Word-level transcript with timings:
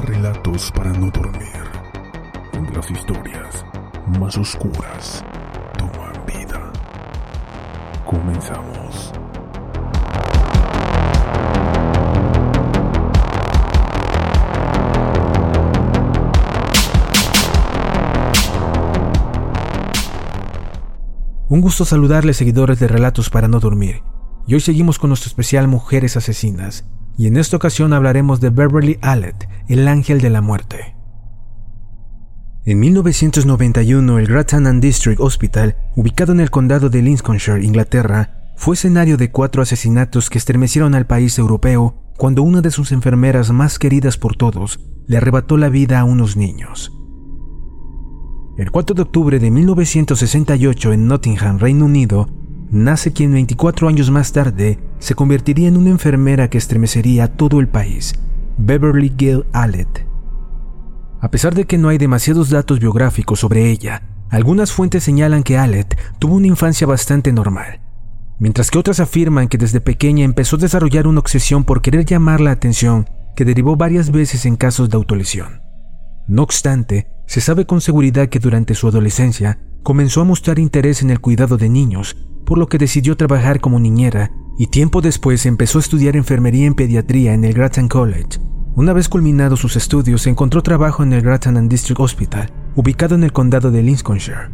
Relatos 0.00 0.72
para 0.72 0.90
no 0.90 1.10
dormir, 1.10 1.52
las 2.74 2.90
historias 2.90 3.66
más 4.18 4.38
oscuras 4.38 5.22
toman 5.76 6.12
vida. 6.26 6.72
Comenzamos. 8.06 9.12
Un 21.50 21.60
gusto 21.60 21.84
saludarles 21.84 22.38
seguidores 22.38 22.80
de 22.80 22.88
Relatos 22.88 23.28
para 23.28 23.46
no 23.46 23.60
dormir. 23.60 24.02
Y 24.46 24.54
hoy 24.54 24.60
seguimos 24.60 24.98
con 24.98 25.10
nuestro 25.10 25.28
especial 25.28 25.68
Mujeres 25.68 26.16
Asesinas, 26.16 26.86
y 27.18 27.26
en 27.26 27.36
esta 27.36 27.56
ocasión 27.56 27.92
hablaremos 27.92 28.40
de 28.40 28.48
Beverly 28.48 28.98
Allet, 29.02 29.48
el 29.68 29.88
ángel 29.88 30.20
de 30.20 30.30
la 30.30 30.40
muerte. 30.40 30.96
En 32.64 32.78
1991, 32.78 34.18
el 34.18 34.26
Grattan 34.26 34.80
District 34.80 35.20
Hospital, 35.20 35.76
ubicado 35.96 36.32
en 36.32 36.40
el 36.40 36.50
condado 36.50 36.90
de 36.90 37.02
Lincolnshire, 37.02 37.64
Inglaterra, 37.64 38.52
fue 38.56 38.74
escenario 38.74 39.16
de 39.16 39.30
cuatro 39.32 39.62
asesinatos 39.62 40.30
que 40.30 40.38
estremecieron 40.38 40.94
al 40.94 41.06
país 41.06 41.38
europeo 41.38 41.96
cuando 42.16 42.42
una 42.42 42.60
de 42.60 42.70
sus 42.70 42.92
enfermeras 42.92 43.50
más 43.50 43.78
queridas 43.80 44.16
por 44.16 44.36
todos 44.36 44.78
le 45.08 45.16
arrebató 45.16 45.56
la 45.56 45.68
vida 45.68 45.98
a 45.98 46.04
unos 46.04 46.36
niños. 46.36 46.92
El 48.56 48.70
4 48.70 48.94
de 48.94 49.02
octubre 49.02 49.38
de 49.40 49.50
1968 49.50 50.92
en 50.92 51.08
Nottingham, 51.08 51.58
Reino 51.58 51.86
Unido, 51.86 52.28
nace 52.70 53.12
quien 53.12 53.32
24 53.32 53.88
años 53.88 54.10
más 54.10 54.32
tarde 54.32 54.78
se 54.98 55.14
convertiría 55.14 55.68
en 55.68 55.76
una 55.76 55.90
enfermera 55.90 56.48
que 56.48 56.58
estremecería 56.58 57.24
a 57.24 57.28
todo 57.28 57.58
el 57.58 57.68
país, 57.68 58.14
Beverly 58.58 59.12
Gale 59.16 59.44
Allet. 59.52 60.06
A 61.20 61.30
pesar 61.30 61.54
de 61.54 61.64
que 61.64 61.78
no 61.78 61.88
hay 61.88 61.98
demasiados 61.98 62.50
datos 62.50 62.80
biográficos 62.80 63.40
sobre 63.40 63.70
ella, 63.70 64.02
algunas 64.30 64.72
fuentes 64.72 65.04
señalan 65.04 65.42
que 65.42 65.58
Allet 65.58 65.96
tuvo 66.18 66.36
una 66.36 66.46
infancia 66.46 66.86
bastante 66.86 67.32
normal, 67.32 67.80
mientras 68.38 68.70
que 68.70 68.78
otras 68.78 69.00
afirman 69.00 69.48
que 69.48 69.58
desde 69.58 69.80
pequeña 69.80 70.24
empezó 70.24 70.56
a 70.56 70.60
desarrollar 70.60 71.06
una 71.06 71.20
obsesión 71.20 71.64
por 71.64 71.80
querer 71.80 72.04
llamar 72.04 72.40
la 72.40 72.50
atención 72.50 73.08
que 73.36 73.44
derivó 73.44 73.76
varias 73.76 74.10
veces 74.10 74.46
en 74.46 74.56
casos 74.56 74.90
de 74.90 74.96
autolesión. 74.96 75.62
No 76.26 76.42
obstante, 76.42 77.08
se 77.26 77.40
sabe 77.40 77.66
con 77.66 77.80
seguridad 77.80 78.28
que 78.28 78.38
durante 78.38 78.74
su 78.74 78.88
adolescencia 78.88 79.58
comenzó 79.82 80.20
a 80.20 80.24
mostrar 80.24 80.58
interés 80.58 81.02
en 81.02 81.10
el 81.10 81.20
cuidado 81.20 81.56
de 81.56 81.68
niños, 81.68 82.16
por 82.44 82.58
lo 82.58 82.68
que 82.68 82.78
decidió 82.78 83.16
trabajar 83.16 83.60
como 83.60 83.80
niñera 83.80 84.30
y 84.58 84.66
tiempo 84.66 85.00
después 85.00 85.46
empezó 85.46 85.78
a 85.78 85.80
estudiar 85.80 86.16
enfermería 86.16 86.66
en 86.66 86.74
pediatría 86.74 87.34
en 87.34 87.44
el 87.44 87.54
Grattan 87.54 87.88
College. 87.88 88.40
Una 88.74 88.92
vez 88.92 89.08
culminados 89.08 89.60
sus 89.60 89.76
estudios, 89.76 90.26
encontró 90.26 90.62
trabajo 90.62 91.02
en 91.02 91.12
el 91.12 91.22
Grattan 91.22 91.56
and 91.56 91.70
District 91.70 92.00
Hospital, 92.00 92.50
ubicado 92.74 93.14
en 93.14 93.24
el 93.24 93.32
condado 93.32 93.70
de 93.70 93.82
Lincolnshire. 93.82 94.48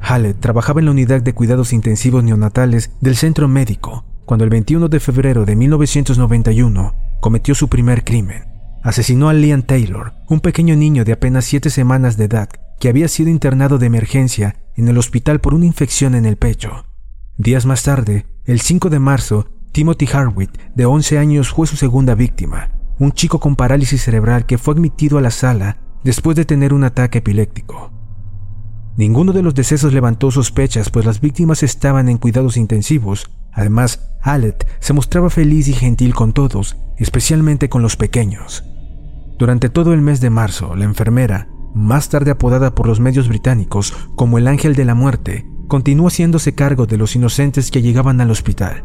Hallett 0.00 0.40
trabajaba 0.40 0.80
en 0.80 0.86
la 0.86 0.90
unidad 0.90 1.22
de 1.22 1.32
cuidados 1.32 1.72
intensivos 1.72 2.24
neonatales 2.24 2.90
del 3.00 3.16
centro 3.16 3.48
médico 3.48 4.04
cuando 4.24 4.44
el 4.44 4.50
21 4.50 4.88
de 4.88 5.00
febrero 5.00 5.44
de 5.44 5.56
1991 5.56 6.94
cometió 7.20 7.54
su 7.54 7.68
primer 7.68 8.04
crimen. 8.04 8.44
Asesinó 8.82 9.28
a 9.28 9.34
Liam 9.34 9.62
Taylor, 9.62 10.14
un 10.28 10.40
pequeño 10.40 10.74
niño 10.74 11.04
de 11.04 11.12
apenas 11.12 11.44
7 11.44 11.70
semanas 11.70 12.16
de 12.16 12.24
edad 12.24 12.48
que 12.80 12.88
había 12.88 13.08
sido 13.08 13.30
internado 13.30 13.78
de 13.78 13.86
emergencia 13.86 14.56
en 14.74 14.88
el 14.88 14.98
hospital 14.98 15.40
por 15.40 15.54
una 15.54 15.66
infección 15.66 16.14
en 16.14 16.26
el 16.26 16.36
pecho. 16.36 16.84
Días 17.36 17.64
más 17.64 17.84
tarde, 17.84 18.26
el 18.44 18.60
5 18.60 18.90
de 18.90 18.98
marzo, 18.98 19.46
Timothy 19.70 20.08
Harwitt, 20.12 20.50
de 20.74 20.84
11 20.84 21.18
años, 21.18 21.50
fue 21.50 21.66
su 21.68 21.76
segunda 21.76 22.16
víctima, 22.16 22.70
un 22.98 23.12
chico 23.12 23.38
con 23.38 23.54
parálisis 23.54 24.02
cerebral 24.02 24.46
que 24.46 24.58
fue 24.58 24.74
admitido 24.74 25.18
a 25.18 25.20
la 25.20 25.30
sala 25.30 25.76
después 26.02 26.36
de 26.36 26.44
tener 26.44 26.74
un 26.74 26.82
ataque 26.82 27.18
epiléptico. 27.18 27.92
Ninguno 28.96 29.32
de 29.32 29.42
los 29.42 29.54
decesos 29.54 29.92
levantó 29.92 30.30
sospechas, 30.30 30.90
pues 30.90 31.06
las 31.06 31.20
víctimas 31.20 31.62
estaban 31.62 32.08
en 32.08 32.18
cuidados 32.18 32.56
intensivos. 32.56 33.30
Además, 33.52 34.12
Allet 34.20 34.66
se 34.80 34.92
mostraba 34.92 35.30
feliz 35.30 35.68
y 35.68 35.72
gentil 35.72 36.14
con 36.14 36.32
todos, 36.32 36.76
especialmente 36.98 37.68
con 37.68 37.80
los 37.80 37.96
pequeños. 37.96 38.64
Durante 39.38 39.70
todo 39.70 39.94
el 39.94 40.02
mes 40.02 40.20
de 40.20 40.30
marzo, 40.30 40.74
la 40.74 40.84
enfermera, 40.84 41.48
más 41.74 42.08
tarde 42.10 42.32
apodada 42.32 42.74
por 42.74 42.86
los 42.86 43.00
medios 43.00 43.28
británicos 43.28 43.94
como 44.14 44.36
el 44.36 44.46
Ángel 44.46 44.74
de 44.74 44.84
la 44.84 44.94
Muerte, 44.94 45.46
continuó 45.72 46.08
haciéndose 46.08 46.54
cargo 46.54 46.84
de 46.84 46.98
los 46.98 47.16
inocentes 47.16 47.70
que 47.70 47.80
llegaban 47.80 48.20
al 48.20 48.30
hospital. 48.30 48.84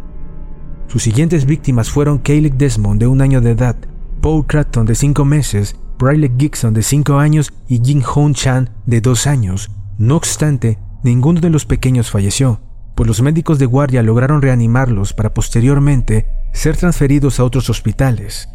Sus 0.87 1.03
siguientes 1.03 1.45
víctimas 1.45 1.89
fueron 1.89 2.17
Kayleigh 2.17 2.57
Desmond, 2.57 3.01
de 3.01 3.07
un 3.07 3.21
año 3.21 3.41
de 3.41 3.51
edad, 3.51 3.75
Paul 4.21 4.45
Cratton 4.45 4.85
de 4.85 4.95
5 4.95 5.25
meses, 5.25 5.75
Briley 5.99 6.31
Gibson 6.37 6.73
de 6.73 6.83
5 6.83 7.19
años 7.19 7.51
y 7.67 7.83
Jin 7.83 8.01
Hong 8.03 8.31
Chan 8.31 8.69
de 8.85 9.01
2 9.01 9.27
años. 9.27 9.69
No 9.97 10.15
obstante, 10.15 10.79
ninguno 11.03 11.41
de 11.41 11.49
los 11.49 11.65
pequeños 11.65 12.09
falleció, 12.09 12.61
pues 12.95 13.05
los 13.05 13.21
médicos 13.21 13.59
de 13.59 13.65
guardia 13.65 14.01
lograron 14.01 14.41
reanimarlos 14.41 15.11
para 15.11 15.33
posteriormente 15.33 16.27
ser 16.53 16.77
transferidos 16.77 17.41
a 17.41 17.43
otros 17.43 17.69
hospitales. 17.69 18.47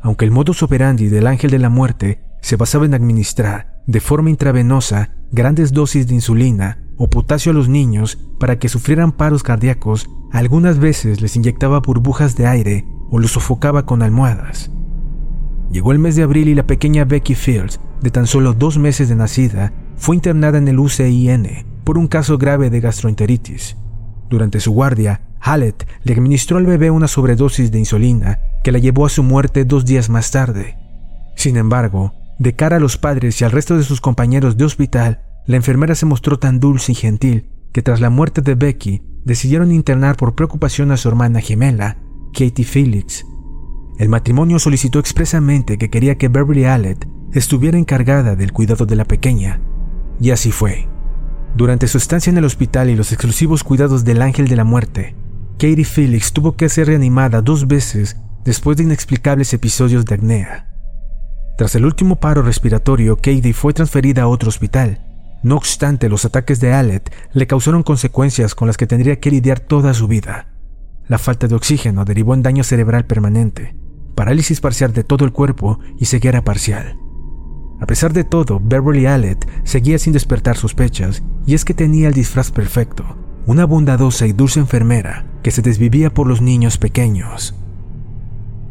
Aunque 0.00 0.24
el 0.24 0.30
modus 0.30 0.62
operandi 0.62 1.08
del 1.08 1.26
ángel 1.26 1.50
de 1.50 1.58
la 1.58 1.70
muerte 1.70 2.22
se 2.40 2.54
basaba 2.54 2.86
en 2.86 2.94
administrar 2.94 3.82
de 3.88 3.98
forma 3.98 4.30
intravenosa 4.30 5.16
grandes 5.32 5.72
dosis 5.72 6.06
de 6.06 6.14
insulina 6.14 6.83
o 6.96 7.08
potasio 7.08 7.52
a 7.52 7.54
los 7.54 7.68
niños 7.68 8.18
para 8.38 8.58
que 8.58 8.68
sufrieran 8.68 9.12
paros 9.12 9.42
cardíacos, 9.42 10.08
algunas 10.32 10.78
veces 10.78 11.20
les 11.20 11.36
inyectaba 11.36 11.80
burbujas 11.80 12.36
de 12.36 12.46
aire 12.46 12.86
o 13.10 13.18
los 13.18 13.32
sofocaba 13.32 13.86
con 13.86 14.02
almohadas. 14.02 14.70
Llegó 15.70 15.92
el 15.92 15.98
mes 15.98 16.16
de 16.16 16.22
abril 16.22 16.48
y 16.48 16.54
la 16.54 16.66
pequeña 16.66 17.04
Becky 17.04 17.34
Fields, 17.34 17.80
de 18.00 18.10
tan 18.10 18.26
solo 18.26 18.52
dos 18.52 18.78
meses 18.78 19.08
de 19.08 19.16
nacida, 19.16 19.72
fue 19.96 20.16
internada 20.16 20.58
en 20.58 20.68
el 20.68 20.78
UCIN 20.78 21.64
por 21.84 21.98
un 21.98 22.08
caso 22.08 22.38
grave 22.38 22.70
de 22.70 22.80
gastroenteritis. 22.80 23.76
Durante 24.30 24.60
su 24.60 24.72
guardia, 24.72 25.20
Hallett 25.40 25.86
le 26.02 26.12
administró 26.14 26.56
al 26.56 26.66
bebé 26.66 26.90
una 26.90 27.08
sobredosis 27.08 27.70
de 27.70 27.78
insulina 27.78 28.40
que 28.62 28.72
la 28.72 28.78
llevó 28.78 29.04
a 29.04 29.10
su 29.10 29.22
muerte 29.22 29.64
dos 29.64 29.84
días 29.84 30.08
más 30.08 30.30
tarde. 30.30 30.78
Sin 31.36 31.56
embargo, 31.56 32.14
de 32.38 32.54
cara 32.54 32.76
a 32.76 32.80
los 32.80 32.96
padres 32.96 33.40
y 33.40 33.44
al 33.44 33.52
resto 33.52 33.76
de 33.76 33.84
sus 33.84 34.00
compañeros 34.00 34.56
de 34.56 34.64
hospital, 34.64 35.20
la 35.46 35.56
enfermera 35.56 35.94
se 35.94 36.06
mostró 36.06 36.38
tan 36.38 36.60
dulce 36.60 36.92
y 36.92 36.94
gentil 36.94 37.50
que 37.72 37.82
tras 37.82 38.00
la 38.00 38.10
muerte 38.10 38.40
de 38.40 38.54
Becky 38.54 39.02
decidieron 39.24 39.72
internar 39.72 40.16
por 40.16 40.34
preocupación 40.34 40.92
a 40.92 40.96
su 40.96 41.08
hermana 41.08 41.40
gemela, 41.40 41.98
Katie 42.32 42.64
Felix. 42.64 43.26
El 43.98 44.08
matrimonio 44.08 44.58
solicitó 44.58 44.98
expresamente 44.98 45.78
que 45.78 45.90
quería 45.90 46.16
que 46.16 46.28
Beverly 46.28 46.64
Allet 46.64 47.08
estuviera 47.32 47.78
encargada 47.78 48.36
del 48.36 48.52
cuidado 48.52 48.86
de 48.86 48.96
la 48.96 49.04
pequeña, 49.04 49.60
y 50.20 50.30
así 50.30 50.52
fue. 50.52 50.88
Durante 51.56 51.86
su 51.86 51.98
estancia 51.98 52.30
en 52.30 52.38
el 52.38 52.44
hospital 52.44 52.90
y 52.90 52.96
los 52.96 53.12
exclusivos 53.12 53.62
cuidados 53.62 54.04
del 54.04 54.22
ángel 54.22 54.48
de 54.48 54.56
la 54.56 54.64
muerte, 54.64 55.14
Katie 55.58 55.84
Felix 55.84 56.32
tuvo 56.32 56.56
que 56.56 56.68
ser 56.68 56.88
reanimada 56.88 57.42
dos 57.42 57.68
veces 57.68 58.16
después 58.44 58.76
de 58.76 58.82
inexplicables 58.84 59.52
episodios 59.54 60.04
de 60.04 60.14
acnea. 60.14 60.70
Tras 61.56 61.74
el 61.76 61.84
último 61.84 62.16
paro 62.16 62.42
respiratorio, 62.42 63.16
Katie 63.16 63.52
fue 63.52 63.72
transferida 63.72 64.22
a 64.22 64.28
otro 64.28 64.48
hospital. 64.48 65.03
No 65.44 65.56
obstante, 65.56 66.08
los 66.08 66.24
ataques 66.24 66.58
de 66.58 66.72
Allet 66.72 67.12
le 67.34 67.46
causaron 67.46 67.82
consecuencias 67.82 68.54
con 68.54 68.66
las 68.66 68.78
que 68.78 68.86
tendría 68.86 69.20
que 69.20 69.30
lidiar 69.30 69.60
toda 69.60 69.92
su 69.92 70.08
vida. 70.08 70.46
La 71.06 71.18
falta 71.18 71.46
de 71.46 71.54
oxígeno 71.54 72.06
derivó 72.06 72.32
en 72.32 72.42
daño 72.42 72.64
cerebral 72.64 73.04
permanente, 73.04 73.76
parálisis 74.14 74.62
parcial 74.62 74.94
de 74.94 75.04
todo 75.04 75.26
el 75.26 75.32
cuerpo 75.32 75.80
y 75.98 76.06
ceguera 76.06 76.42
parcial. 76.44 76.96
A 77.78 77.84
pesar 77.84 78.14
de 78.14 78.24
todo, 78.24 78.58
Beverly 78.58 79.04
Allet 79.04 79.46
seguía 79.64 79.98
sin 79.98 80.14
despertar 80.14 80.56
sospechas, 80.56 81.22
y 81.44 81.52
es 81.52 81.66
que 81.66 81.74
tenía 81.74 82.08
el 82.08 82.14
disfraz 82.14 82.50
perfecto, 82.50 83.04
una 83.44 83.66
bondadosa 83.66 84.26
y 84.26 84.32
dulce 84.32 84.60
enfermera 84.60 85.26
que 85.42 85.50
se 85.50 85.60
desvivía 85.60 86.08
por 86.08 86.26
los 86.26 86.40
niños 86.40 86.78
pequeños. 86.78 87.54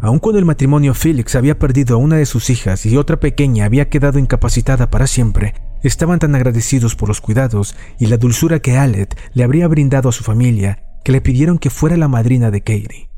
Aun 0.02 0.18
cuando 0.18 0.40
el 0.40 0.46
matrimonio 0.46 0.96
Felix 0.96 1.36
había 1.36 1.60
perdido 1.60 1.98
a 1.98 2.00
una 2.00 2.16
de 2.16 2.25
sus 2.25 2.50
hijas 2.50 2.84
y 2.88 2.98
otra 2.98 3.20
pequeña 3.20 3.66
había 3.66 3.90
quedado 3.90 4.18
incapacitada 4.18 4.90
para 4.90 5.06
siempre, 5.06 5.54
estaban 5.84 6.20
tan 6.20 6.36
agradecidos 6.36 6.96
por 6.96 7.10
los 7.10 7.22
cuidados 7.22 7.76
y 8.00 8.08
la 8.08 8.18
dulzura 8.18 8.60
que 8.60 8.78
Allet 8.78 9.16
le 9.34 9.44
habría 9.44 9.68
brindado 9.68 10.10
a 10.10 10.14
su 10.14 10.24
familia 10.24 10.84
que 11.04 11.12
le 11.12 11.22
pidieron 11.22 11.60
que 11.60 11.70
fuera 11.70 11.98
la 11.98 12.08
madrina 12.08 12.50
de 12.50 12.62
Katie. 12.62 13.10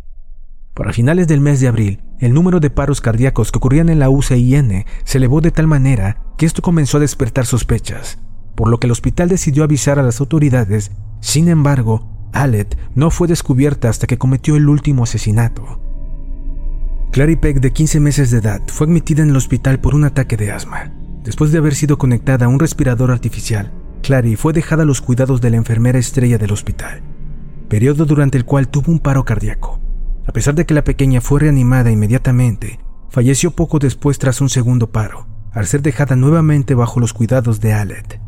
Para 0.74 0.92
finales 0.92 1.28
del 1.28 1.40
mes 1.40 1.62
de 1.62 1.68
abril, 1.68 2.02
el 2.20 2.34
número 2.34 2.60
de 2.60 2.70
paros 2.70 3.00
cardíacos 3.00 3.52
que 3.52 3.58
ocurrían 3.60 3.90
en 3.90 4.00
la 4.00 4.10
UCIN 4.10 4.86
se 5.04 5.18
elevó 5.18 5.40
de 5.40 5.52
tal 5.52 5.68
manera 5.68 6.18
que 6.38 6.46
esto 6.46 6.62
comenzó 6.62 6.98
a 6.98 7.02
despertar 7.02 7.46
sospechas, 7.46 8.20
por 8.56 8.70
lo 8.70 8.80
que 8.80 8.88
el 8.88 8.92
hospital 8.92 9.30
decidió 9.30 9.64
avisar 9.64 10.00
a 10.00 10.04
las 10.04 10.20
autoridades. 10.20 10.92
Sin 11.22 11.48
embargo, 11.48 12.10
Allet 12.34 12.78
no 12.96 13.10
fue 13.12 13.28
descubierta 13.28 13.88
hasta 13.88 14.08
que 14.08 14.18
cometió 14.18 14.56
el 14.56 14.68
último 14.68 15.04
asesinato. 15.04 15.82
Clary 17.12 17.38
Peck, 17.38 17.62
de 17.62 17.72
15 17.72 18.02
meses 18.02 18.32
de 18.32 18.40
edad, 18.40 18.62
fue 18.68 18.88
admitida 18.88 19.24
en 19.24 19.30
el 19.30 19.38
hospital 19.38 19.80
por 19.80 19.96
un 19.96 20.04
ataque 20.04 20.36
de 20.36 20.52
asma. 20.52 20.92
Después 21.26 21.52
de 21.52 21.58
haber 21.58 21.74
sido 21.74 21.98
conectada 21.98 22.46
a 22.46 22.50
un 22.50 22.60
respirador 22.60 23.10
artificial, 23.10 23.74
Clary 24.04 24.36
fue 24.36 24.54
dejada 24.54 24.84
a 24.84 24.86
los 24.86 25.02
cuidados 25.02 25.42
de 25.42 25.50
la 25.50 25.58
enfermera 25.58 25.98
estrella 25.98 26.38
del 26.38 26.52
hospital, 26.52 27.02
periodo 27.68 28.06
durante 28.06 28.38
el 28.38 28.46
cual 28.46 28.68
tuvo 28.68 28.92
un 28.92 29.00
paro 29.00 29.26
cardíaco. 29.26 29.80
A 30.28 30.32
pesar 30.32 30.54
de 30.54 30.68
que 30.68 30.76
la 30.76 30.84
pequeña 30.84 31.22
fue 31.22 31.40
reanimada 31.40 31.90
inmediatamente, 31.90 32.80
falleció 33.10 33.52
poco 33.52 33.80
después 33.80 34.20
tras 34.20 34.40
un 34.40 34.50
segundo 34.50 34.92
paro, 34.92 35.28
al 35.52 35.66
ser 35.66 35.82
dejada 35.82 36.16
nuevamente 36.16 36.76
bajo 36.76 37.00
los 37.00 37.14
cuidados 37.14 37.60
de 37.60 37.74
Allet. 37.74 38.22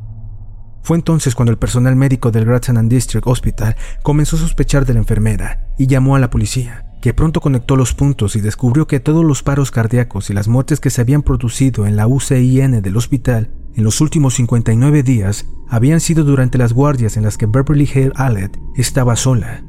Fue 0.81 0.97
entonces 0.97 1.35
cuando 1.35 1.51
el 1.51 1.59
personal 1.59 1.95
médico 1.95 2.31
del 2.31 2.45
Grattan 2.45 2.89
District 2.89 3.27
Hospital 3.27 3.75
comenzó 4.01 4.37
a 4.37 4.39
sospechar 4.39 4.87
de 4.87 4.93
la 4.93 4.99
enfermera 4.99 5.67
y 5.77 5.85
llamó 5.85 6.15
a 6.15 6.19
la 6.19 6.31
policía 6.31 6.86
que 7.01 7.13
pronto 7.13 7.41
conectó 7.41 7.75
los 7.75 7.93
puntos 7.93 8.35
y 8.35 8.41
descubrió 8.41 8.87
que 8.87 8.99
todos 8.99 9.23
los 9.23 9.43
paros 9.43 9.71
cardíacos 9.71 10.29
y 10.29 10.33
las 10.33 10.47
muertes 10.47 10.79
que 10.79 10.89
se 10.89 11.01
habían 11.01 11.21
producido 11.21 11.85
en 11.85 11.95
la 11.95 12.07
UCIN 12.07 12.81
del 12.81 12.97
hospital 12.97 13.51
en 13.77 13.83
los 13.83 14.01
últimos 14.01 14.33
59 14.33 15.03
días 15.03 15.45
habían 15.69 15.99
sido 15.99 16.23
durante 16.23 16.57
las 16.57 16.73
guardias 16.73 17.15
en 17.15 17.23
las 17.23 17.37
que 17.37 17.45
Beverly 17.45 17.87
Hale 17.93 18.11
Allet 18.15 18.59
estaba 18.75 19.15
sola. 19.15 19.63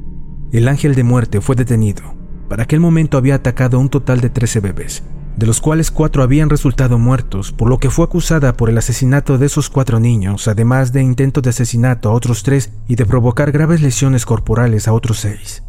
El 0.51 0.67
ángel 0.67 0.95
de 0.95 1.03
muerte 1.03 1.41
fue 1.41 1.55
detenido. 1.55 2.15
Para 2.49 2.63
aquel 2.63 2.79
momento 2.79 3.19
había 3.19 3.35
atacado 3.35 3.77
un 3.79 3.89
total 3.89 4.19
de 4.19 4.31
13 4.31 4.61
bebés, 4.61 5.03
de 5.37 5.45
los 5.45 5.61
cuales 5.61 5.91
cuatro 5.91 6.23
habían 6.23 6.49
resultado 6.49 6.97
muertos, 6.97 7.51
por 7.51 7.69
lo 7.69 7.77
que 7.77 7.91
fue 7.91 8.05
acusada 8.05 8.53
por 8.53 8.71
el 8.71 8.79
asesinato 8.79 9.37
de 9.37 9.45
esos 9.45 9.69
cuatro 9.69 9.99
niños, 9.99 10.47
además 10.47 10.91
de 10.91 11.03
intento 11.03 11.41
de 11.41 11.51
asesinato 11.51 12.09
a 12.09 12.13
otros 12.13 12.41
tres 12.41 12.71
y 12.87 12.95
de 12.95 13.05
provocar 13.05 13.51
graves 13.51 13.79
lesiones 13.79 14.25
corporales 14.25 14.87
a 14.87 14.93
otros 14.93 15.19
seis. 15.19 15.61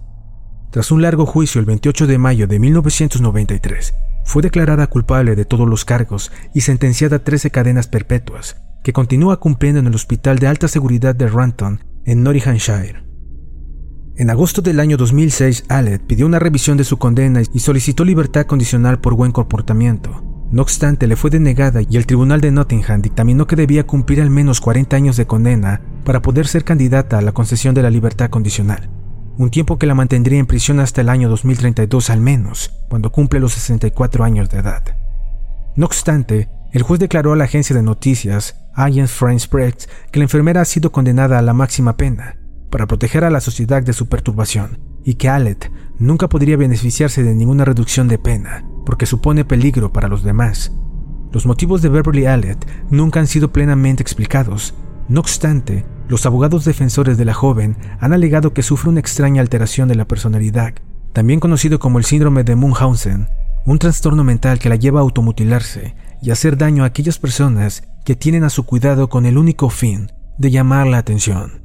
Tras 0.71 0.93
un 0.93 1.03
largo 1.03 1.27
juicio 1.27 1.59
el 1.59 1.67
28 1.67 2.07
de 2.07 2.17
mayo 2.17 2.47
de 2.47 2.61
1993, 2.61 3.93
fue 4.25 4.41
declarada 4.41 4.87
culpable 4.87 5.35
de 5.35 5.45
todos 5.45 5.69
los 5.69 5.85
cargos 5.85 6.31
y 6.55 6.61
sentenciada 6.61 7.17
a 7.17 7.25
13 7.25 7.51
cadenas 7.51 7.89
perpetuas, 7.89 8.57
que 8.85 8.93
continúa 8.93 9.41
cumpliendo 9.41 9.81
en 9.81 9.89
el 9.89 9.95
Hospital 9.97 10.39
de 10.39 10.47
Alta 10.47 10.69
Seguridad 10.69 11.17
de 11.17 11.27
Ranton, 11.27 11.83
en 12.05 12.23
Nottinghamshire. 12.23 13.03
En 14.15 14.31
agosto 14.31 14.63
del 14.63 14.79
año 14.79 14.97
2006, 14.97 15.65
Allet 15.69 16.07
pidió 16.07 16.25
una 16.25 16.39
revisión 16.39 16.77
de 16.77 16.85
su 16.85 16.99
condena 16.99 17.43
y 17.53 17.59
solicitó 17.59 18.05
libertad 18.05 18.47
condicional 18.47 19.01
por 19.01 19.15
buen 19.15 19.33
comportamiento. 19.33 20.23
No 20.53 20.63
obstante, 20.63 21.09
le 21.09 21.17
fue 21.17 21.31
denegada 21.31 21.81
y 21.83 21.97
el 21.97 22.07
Tribunal 22.07 22.41
de 22.41 22.53
Nottingham 22.53 23.03
dictaminó 23.03 23.49
que 23.49 23.57
debía 23.57 23.89
cumplir 23.89 24.21
al 24.21 24.31
menos 24.31 24.61
40 24.61 24.95
años 24.95 25.17
de 25.17 25.27
condena 25.27 25.81
para 26.05 26.23
poder 26.23 26.47
ser 26.47 26.63
candidata 26.63 27.19
a 27.19 27.23
la 27.23 27.33
concesión 27.33 27.75
de 27.75 27.83
la 27.83 27.91
libertad 27.91 28.31
condicional 28.31 28.89
un 29.41 29.49
tiempo 29.51 29.79
que 29.79 29.87
la 29.87 29.95
mantendría 29.95 30.39
en 30.39 30.45
prisión 30.45 30.81
hasta 30.81 31.01
el 31.01 31.09
año 31.09 31.31
2032 31.31 32.11
al 32.11 32.21
menos, 32.21 32.75
cuando 32.91 33.11
cumple 33.11 33.41
los 33.41 33.55
64 33.55 34.23
años 34.23 34.51
de 34.51 34.59
edad. 34.59 34.83
No 35.77 35.87
obstante, 35.87 36.51
el 36.73 36.83
juez 36.83 37.01
declaró 37.01 37.33
a 37.33 37.37
la 37.37 37.45
agencia 37.45 37.75
de 37.75 37.83
noticias 37.83 38.57
Agence 38.75 39.15
France 39.15 39.49
Press 39.49 39.89
que 40.13 40.19
la 40.19 40.25
enfermera 40.25 40.61
ha 40.61 40.67
sido 40.67 40.93
condenada 40.93 41.39
a 41.39 41.43
la 41.43 41.55
máxima 41.55 41.97
pena 41.97 42.37
para 42.69 42.87
proteger 42.87 43.25
a 43.25 43.31
la 43.31 43.41
sociedad 43.41 43.83
de 43.83 43.95
su 43.95 44.11
perturbación 44.11 44.79
y 45.07 45.15
que 45.15 45.31
Allet 45.31 45.73
nunca 45.99 46.29
podría 46.29 46.59
beneficiarse 46.59 47.23
de 47.23 47.35
ninguna 47.35 47.65
reducción 47.65 48.09
de 48.09 48.19
pena 48.19 48.67
porque 48.85 49.07
supone 49.07 49.47
peligro 49.47 49.91
para 49.91 50.09
los 50.09 50.23
demás. 50.23 50.71
Los 51.33 51.47
motivos 51.47 51.81
de 51.81 51.89
Beverly 51.89 52.27
Allet 52.27 52.59
nunca 52.91 53.21
han 53.21 53.27
sido 53.27 53.51
plenamente 53.51 54.03
explicados. 54.03 54.75
No 55.09 55.21
obstante, 55.21 55.87
los 56.11 56.27
abogados 56.27 56.65
defensores 56.65 57.17
de 57.19 57.25
la 57.25 57.35
joven 57.35 57.77
han 58.01 58.13
alegado 58.13 58.53
que 58.53 58.65
sufre 58.65 58.91
una 58.91 58.99
extraña 58.99 59.41
alteración 59.41 59.87
de 59.87 59.95
la 59.95 60.09
personalidad, 60.09 60.75
también 61.13 61.39
conocido 61.39 61.79
como 61.79 61.99
el 61.99 62.05
síndrome 62.05 62.43
de 62.43 62.57
Munchausen, 62.57 63.29
un 63.65 63.79
trastorno 63.79 64.25
mental 64.25 64.59
que 64.59 64.69
la 64.69 64.75
lleva 64.75 64.99
a 64.99 65.03
automutilarse 65.05 65.95
y 66.21 66.33
hacer 66.33 66.57
daño 66.57 66.83
a 66.83 66.87
aquellas 66.87 67.21
personas 67.21 67.85
que 68.05 68.17
tienen 68.17 68.43
a 68.43 68.51
su 68.51 68.67
cuidado 68.67 69.09
con 69.09 69.25
el 69.25 69.39
único 69.39 69.71
fin 69.71 70.11
de 70.37 70.51
llamar 70.51 70.89
la 70.89 70.99
atención. 70.99 71.63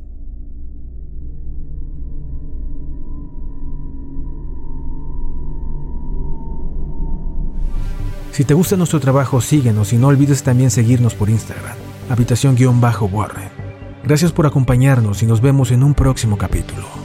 Si 8.32 8.44
te 8.44 8.54
gusta 8.54 8.78
nuestro 8.78 9.00
trabajo, 9.00 9.42
síguenos 9.42 9.92
y 9.92 9.98
no 9.98 10.10
olvides 10.10 10.44
también 10.44 10.70
seguirnos 10.70 11.16
por 11.16 11.32
Instagram, 11.32 11.78
habitación-warren. 12.12 13.65
Gracias 14.06 14.32
por 14.32 14.46
acompañarnos 14.46 15.24
y 15.24 15.26
nos 15.26 15.42
vemos 15.42 15.72
en 15.72 15.82
un 15.82 15.96
próximo 15.96 16.38
capítulo. 16.38 17.05